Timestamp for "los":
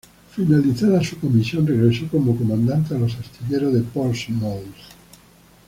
2.97-3.13